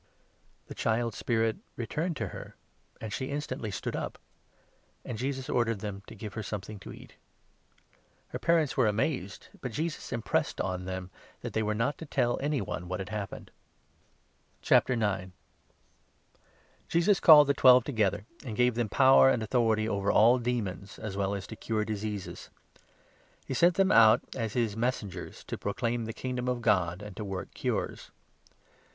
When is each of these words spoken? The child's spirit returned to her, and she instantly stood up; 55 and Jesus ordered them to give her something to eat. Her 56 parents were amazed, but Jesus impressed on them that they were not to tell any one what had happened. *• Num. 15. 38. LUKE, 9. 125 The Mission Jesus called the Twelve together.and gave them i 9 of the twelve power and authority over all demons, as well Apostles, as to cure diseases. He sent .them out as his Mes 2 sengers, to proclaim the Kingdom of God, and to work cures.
The 0.65 0.73
child's 0.73 1.17
spirit 1.19 1.57
returned 1.75 2.17
to 2.17 2.29
her, 2.29 2.55
and 2.99 3.13
she 3.13 3.27
instantly 3.29 3.69
stood 3.69 3.95
up; 3.95 4.13
55 5.03 5.05
and 5.11 5.17
Jesus 5.19 5.47
ordered 5.47 5.81
them 5.81 6.01
to 6.07 6.15
give 6.15 6.33
her 6.33 6.41
something 6.41 6.79
to 6.79 6.91
eat. 6.91 7.17
Her 8.29 8.39
56 8.39 8.45
parents 8.47 8.77
were 8.77 8.87
amazed, 8.87 9.49
but 9.61 9.71
Jesus 9.71 10.11
impressed 10.11 10.59
on 10.59 10.85
them 10.85 11.11
that 11.41 11.53
they 11.53 11.61
were 11.61 11.75
not 11.75 11.99
to 11.99 12.07
tell 12.07 12.39
any 12.41 12.61
one 12.61 12.87
what 12.87 12.99
had 12.99 13.09
happened. 13.09 13.51
*• 14.63 14.71
Num. 14.71 14.81
15. 14.81 14.97
38. 14.97 14.97
LUKE, 14.97 14.99
9. 14.99 15.09
125 15.21 15.33
The 15.37 15.37
Mission 16.87 16.87
Jesus 17.01 17.19
called 17.19 17.45
the 17.45 17.53
Twelve 17.53 17.83
together.and 17.83 18.57
gave 18.57 18.73
them 18.73 18.89
i 18.91 18.97
9 18.97 18.97
of 18.97 18.97
the 18.97 18.97
twelve 18.97 18.97
power 19.07 19.29
and 19.29 19.43
authority 19.43 19.87
over 19.87 20.11
all 20.11 20.39
demons, 20.39 20.97
as 20.97 21.15
well 21.15 21.27
Apostles, 21.27 21.43
as 21.43 21.47
to 21.49 21.55
cure 21.55 21.85
diseases. 21.85 22.49
He 23.45 23.53
sent 23.53 23.75
.them 23.75 23.91
out 23.91 24.21
as 24.35 24.53
his 24.53 24.75
Mes 24.75 25.01
2 25.01 25.05
sengers, 25.09 25.45
to 25.45 25.59
proclaim 25.59 26.05
the 26.05 26.11
Kingdom 26.13 26.47
of 26.47 26.63
God, 26.63 27.03
and 27.03 27.15
to 27.15 27.23
work 27.23 27.53
cures. 27.53 28.09